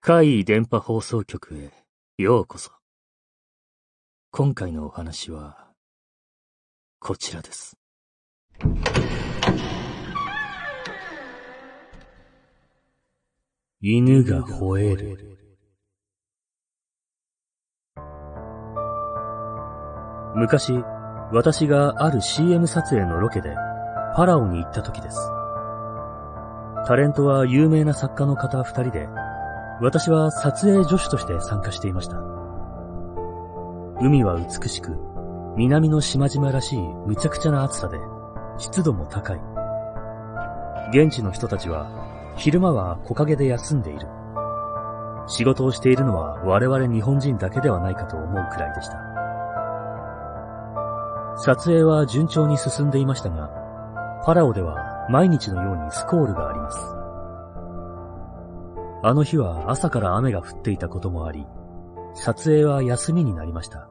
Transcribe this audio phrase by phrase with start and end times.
[0.00, 1.72] 怪異電波放送局へ
[2.22, 2.70] ようこそ。
[4.30, 5.68] 今回のお話は、
[6.98, 7.78] こちらです。
[13.80, 15.38] 犬が吠える。
[20.34, 20.72] 昔、
[21.32, 23.54] 私がある CM 撮影のロケで
[24.14, 25.18] パラオに行った時です。
[26.86, 29.08] タレントは有名な作家の方二人で、
[29.80, 32.18] 私は撮影助手として参加していました。
[34.00, 34.96] 海は美しく、
[35.56, 37.98] 南の島々らしい無茶苦茶な暑さで、
[38.56, 39.40] 湿度も高い。
[40.90, 41.88] 現地の人たちは、
[42.36, 44.06] 昼間は木陰で休んでいる。
[45.26, 48.98] 仕事をしているのは我々日本人だけではないかと思うくらいでした。
[51.36, 53.63] 撮影は順調に進んでいましたが、
[54.24, 56.78] パラオでは毎日のようにスコールがあります。
[59.06, 61.46] あの日は朝から雨が降っていたこともあり、
[62.14, 63.90] 撮影は休みになりました。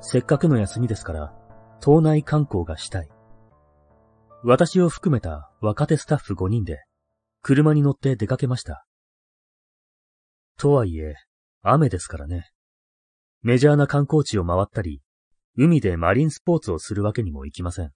[0.00, 1.32] せっかくの休みですから、
[1.78, 3.08] 島内観光がしたい。
[4.42, 6.82] 私を含めた若手スタッフ5人で、
[7.42, 8.84] 車に乗って出かけました。
[10.56, 11.14] とはいえ、
[11.62, 12.50] 雨ですからね。
[13.42, 15.00] メジャーな観光地を回ったり、
[15.56, 17.92] 海でマリンスポーツをするわけにもいきません。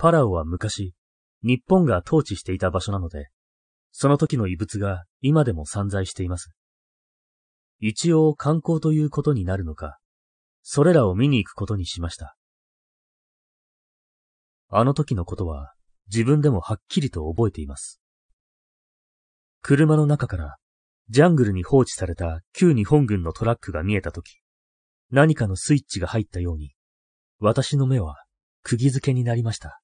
[0.00, 0.94] パラオは昔、
[1.42, 3.28] 日本が統治していた場所なので、
[3.92, 6.52] その時の遺物が今でも散在しています。
[7.80, 9.98] 一応観光ということになるのか、
[10.62, 12.34] それらを見に行くことにしました。
[14.70, 15.74] あの時のことは
[16.10, 18.00] 自分でもはっきりと覚えています。
[19.60, 20.56] 車の中から
[21.10, 24.40] ジャングルに放置された旧日本軍のトラックが見えた時、
[25.10, 26.72] 何かのスイッチが入ったように、
[27.38, 28.16] 私の目は
[28.62, 29.79] 釘付けになりました。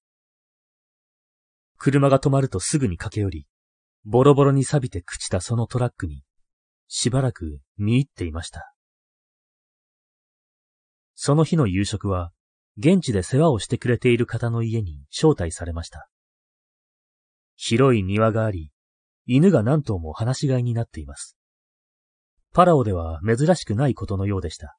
[1.78, 3.46] 車が止まるとすぐに駆け寄り、
[4.04, 6.22] ボロボロに錆びて朽ちたそのトラックに、
[6.88, 8.72] しばらく見入っていました。
[11.14, 12.32] その日の夕食は、
[12.78, 16.08] 現地で世話をしてくれている方の家に招待されました。
[17.56, 18.70] 広い庭があり、
[19.26, 21.36] 犬が何頭も放し飼いになっています。
[22.52, 24.76] パラオでは珍しくないことのようでした。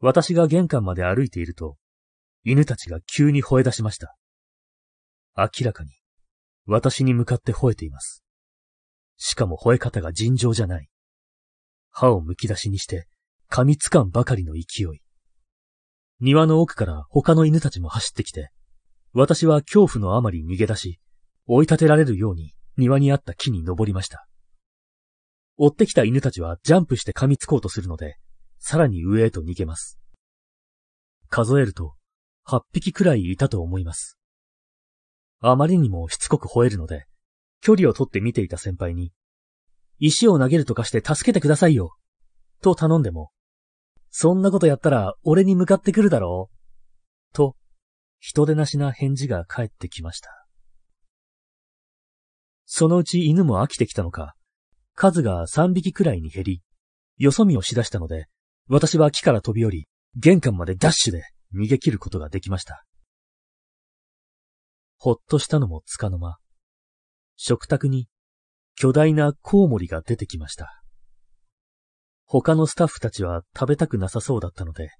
[0.00, 1.76] 私が玄関まで歩いていると、
[2.44, 4.16] 犬たちが急に吠え出しました。
[5.36, 5.90] 明らかに、
[6.66, 8.22] 私に向かって吠えています。
[9.16, 10.88] しかも吠え方が尋常じゃない。
[11.90, 13.06] 歯をむき出しにして、
[13.50, 15.00] 噛みつかんばかりの勢い。
[16.20, 18.50] 庭の奥から他の犬たちも走ってきて、
[19.12, 21.00] 私は恐怖のあまり逃げ出し、
[21.46, 24.26] 追い立てられるように庭にあった木に登りました。
[25.58, 28.16] 追ってきた犬たちはジャンプして噛みつこうとするので、
[28.58, 29.98] さらに上へと逃げます。
[31.28, 31.94] 数えると、
[32.46, 34.18] 8匹くらいいたと思います。
[35.44, 37.06] あまりにもしつこく吠えるので、
[37.60, 39.12] 距離を取って見ていた先輩に、
[39.98, 41.96] 石を投げるとかして助けてくださいよ、
[42.60, 43.32] と頼んでも、
[44.10, 47.56] そんなことやったら俺に向かってくるだろう、と、
[48.20, 50.46] 人でなしな返事が返ってきました。
[52.64, 54.34] そのうち犬も飽きてきたのか、
[54.94, 56.62] 数が3匹くらいに減り、
[57.18, 58.26] よそ見をしだしたので、
[58.68, 62.84] 私は木から飛び降り、玄関までダッシュで逃げ切ることができました。
[65.04, 66.38] ほっとしたのもつかの間、
[67.34, 68.06] 食卓に
[68.76, 70.80] 巨大なコウモリが出てきました。
[72.24, 74.92] 他のスタッフたちは食べたくなさそうだったので、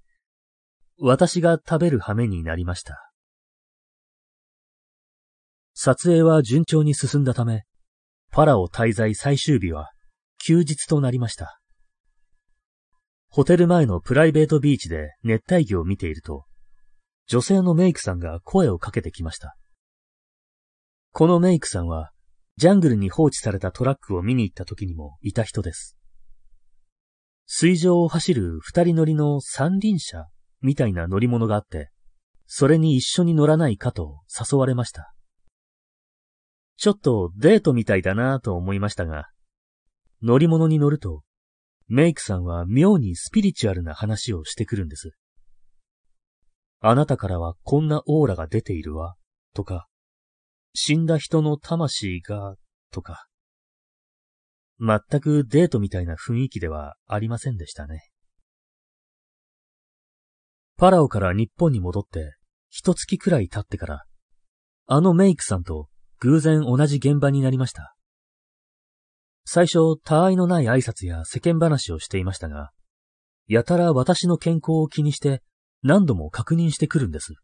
[0.99, 3.13] 私が食べる羽目になりました。
[5.73, 7.63] 撮影は順調に進んだため、
[8.29, 9.89] ファラオ滞在最終日は
[10.45, 11.61] 休日となりました。
[13.29, 16.43] ホテル前のプライベートビーチで熱帯魚を見ていると、
[17.27, 19.55] 女性のメイクさんが声をかけてきました。
[21.15, 22.11] このメイクさんは、
[22.57, 25.95] ジャングルに放置されたトラックを見に行った時にもいた人です。
[27.45, 30.25] 水上を走る二人乗りの三輪車
[30.61, 31.91] みたいな乗り物があって、
[32.47, 35.13] それに一緒に乗らないかと誘われました。
[36.77, 39.29] ちょっとデートみたいだなぁと思いましたが、
[40.23, 41.21] 乗り物に乗ると
[41.87, 45.11] メイクさんは妙にスピリチュアルな話をしてくるんです。
[46.79, 49.13] あなたからはこんなオーラが出ているわ、
[49.53, 49.87] とか、
[50.73, 52.55] 死んだ人の魂が、
[52.91, 53.27] とか。
[54.79, 58.09] 全くデートみたいな雰囲気ではありませんでしたね。
[60.75, 62.35] パラオから日本に戻って
[62.69, 64.05] 一月くらい経ってから、
[64.87, 65.87] あのメイクさんと
[66.19, 67.95] 偶然同じ現場になりました。
[69.45, 72.71] 最初、他愛のない挨拶や世間話をしていましたが、
[73.47, 75.43] やたら私の健康を気にして
[75.83, 77.35] 何度も確認してくるんです。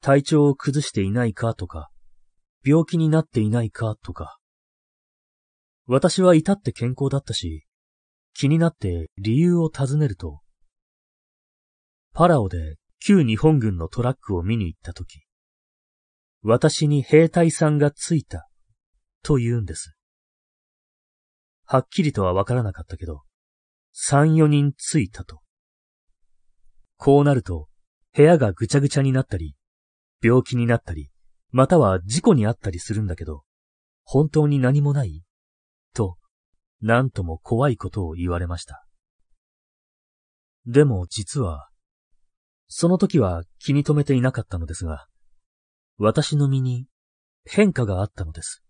[0.00, 1.90] 体調を崩していないかとか、
[2.64, 4.38] 病気になっていないかとか。
[5.86, 7.66] 私は至って健康だったし、
[8.32, 10.40] 気になって理由を尋ねると、
[12.14, 15.24] パラオで旧日本軍のトラックを見に行ったとき、
[16.42, 18.48] 私に兵隊さんがついた、
[19.22, 19.96] と言うんです。
[21.66, 23.22] はっきりとはわからなかったけど、
[23.92, 25.40] 三、四人ついたと。
[26.96, 27.68] こうなると、
[28.14, 29.54] 部屋がぐちゃぐちゃになったり、
[30.22, 31.10] 病気になったり、
[31.56, 33.44] または事故にあったりするんだけど、
[34.02, 35.22] 本当に何もない？
[35.94, 36.18] と、
[36.80, 38.84] なんとも怖いことを言われました。
[40.66, 41.68] でも実は、
[42.66, 45.06] その時は気に留めていなかったのですが、
[45.96, 46.88] 私の身に
[47.44, 48.64] 変化があったのです。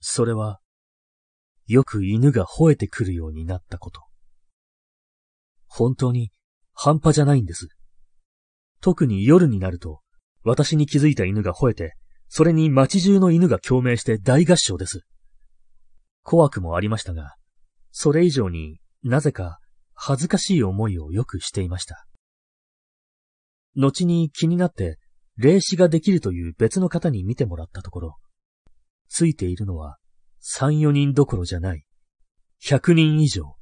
[0.00, 0.58] それは、
[1.68, 4.00] よく犬が吠えてくるようになったこと。
[5.68, 6.32] 本当に
[6.72, 7.68] 半端じゃないんです。
[8.80, 10.00] 特に夜になると、
[10.42, 11.94] 私に気づいた犬が吠えて、
[12.28, 15.04] それに街中の犬が共鳴して大合唱です。
[16.22, 17.34] 怖くもありましたが、
[17.90, 19.58] それ以上になぜか
[19.94, 22.06] 恥ずかしい思いをよくしていました。
[23.76, 24.98] 後に気になって
[25.36, 28.16] 霊視ができるという別の方に見てもらったところ、
[29.08, 29.98] ついているのは
[30.38, 31.84] 三四人どころじゃない、
[32.60, 33.56] 百人以上。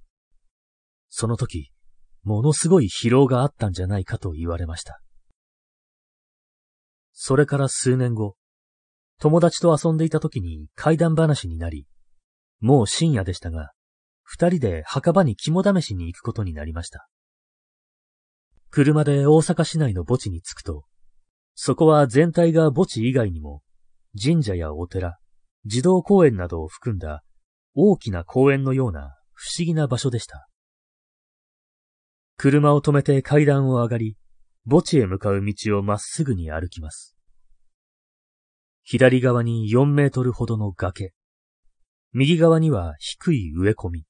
[1.08, 1.70] その時、
[2.22, 5.00] ものすごい疲労があったんじゃないかと言われました。
[7.20, 8.36] それから数年後、
[9.18, 11.88] 友達と遊んでいた時に怪談話になり、
[12.60, 13.72] もう深夜でしたが、
[14.22, 17.08] 二人で墓場に肝試しに行くことになりました。
[18.70, 20.84] 車で大阪市内の墓地に着くと、
[21.56, 23.62] そこは全体が墓地以外にも、
[24.16, 25.18] 神社やお寺、
[25.66, 27.24] 児童公園などを含んだ
[27.74, 30.46] 大きな公園のような不思議な場所でした。
[32.36, 34.16] 車を止めて階段を上がり、
[34.70, 37.16] 墓地へ向かう道をまっすぐに歩きます。
[38.82, 41.12] 左側に4メートルほどの崖。
[42.12, 44.04] 右側には低い植え込み。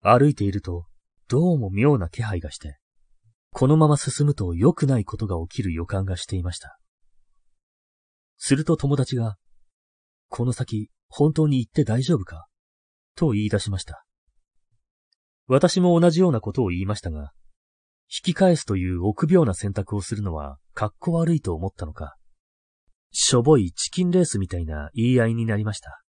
[0.00, 0.86] 歩いていると、
[1.28, 2.78] どうも妙な気配がして、
[3.50, 6.78] このまま進むと良くないことが起きる予感がしていました。
[8.36, 9.36] すると友達が、
[10.28, 12.46] この先、本当に行って大丈夫か？
[13.14, 14.04] と言い出しました。
[15.46, 17.32] 私も同じようなことを言いましたが、
[18.10, 22.16] 引き返すという臆病な選択をするのは格好悪いと思ったのか、
[23.10, 26.02] しょぼいチキンレースみたいな言い合いになりました。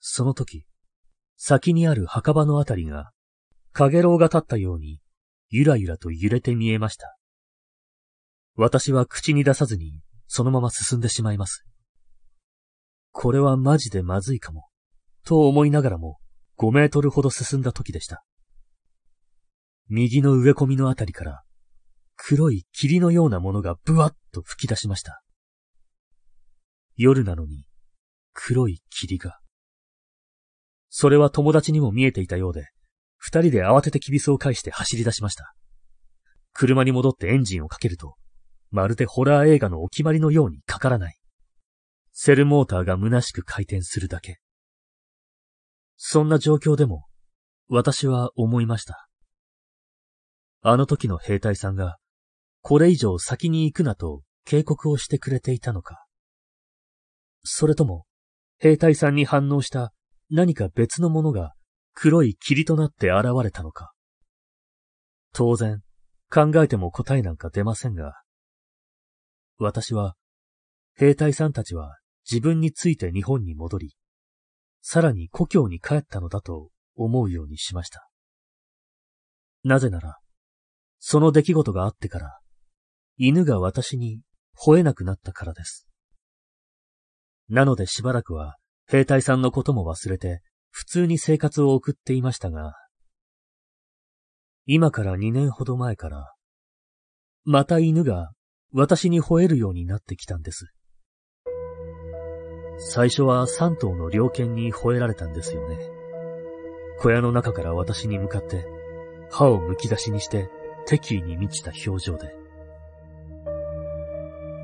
[0.00, 0.66] その時、
[1.36, 3.12] 先にある墓場のあたりが、
[3.72, 5.00] かげろうが立ったように、
[5.48, 7.16] ゆらゆらと揺れて見えました。
[8.56, 11.64] 私は口に出さずに、そのまま進んでしまいます。
[13.12, 14.68] これはマジでまずいかも、
[15.24, 16.18] と思いながらも、
[16.58, 18.24] 5メートルほど進んだ時でした。
[19.88, 21.42] 右の植え込みのあたりから、
[22.16, 25.22] 黒い霧のようなものがブワッと吹き出しました。
[26.96, 27.64] 夜なのに、
[28.32, 29.40] 黒い霧が。
[30.88, 32.68] それは友達にも見えていたようで、
[33.16, 35.54] 二人で慌ててキビスを返して走り出しました。
[36.52, 38.16] 車に戻ってエンジンをかけると、
[38.70, 41.18] まるでホラー映画のお決まりのようにかからない。
[42.12, 44.38] セルモーターが虚しく回転するだけ。
[45.96, 47.06] そんな状況でも、
[47.68, 49.03] 私は思いました。
[50.66, 51.98] あの時の兵隊さんが、
[52.62, 56.06] これ以上先に行くなと警告をしてくれていたのか。
[57.42, 58.06] それとも、
[58.58, 59.92] 兵隊さんに反応した
[60.30, 61.52] 何か別のものが
[61.92, 63.92] 黒い霧となって現れたのか。
[65.34, 65.82] 当然、
[66.32, 68.14] 考えても答えなんか出ませんが、
[69.58, 70.14] 私は、
[70.96, 73.94] 兵隊さんたちは自分について日本に戻り、
[74.80, 78.08] さらに故郷に帰ったのだと思うようにしました。
[79.62, 80.20] なぜなら、
[81.06, 82.38] その出来事があってから、
[83.18, 84.22] 犬が私に
[84.58, 85.86] 吠えなくなったからです。
[87.50, 88.56] なのでしばらくは
[88.86, 92.72] 兵隊さんのことも忘れて普通に生活を送っていましたが、
[94.64, 96.32] 今から2年ほど前から、
[97.44, 98.32] また犬が
[98.72, 100.72] 私に吠えるようになってきたんです。
[102.78, 105.78] 最初は3頭の猟犬に吠えられたんですよね。
[106.98, 108.64] 小屋の中から私に向かって
[109.30, 110.48] 歯をむき出しにして
[110.86, 112.34] 敵意に満ちた表情で。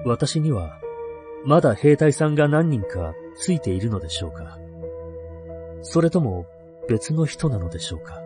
[0.04, 0.78] 私には、
[1.44, 4.58] まだ兵隊さんが何人かついているのでしょうか
[5.82, 6.46] それとも
[6.88, 8.20] 別の人なのでしょうか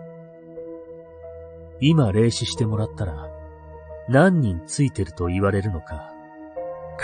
[1.80, 3.28] 今霊視してもらったら、
[4.08, 6.12] 何人ついてると言われるのか、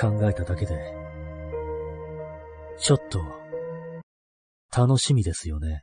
[0.00, 0.94] 考えただけで、
[2.78, 3.20] ちょっと、
[4.74, 5.82] 楽しみですよね。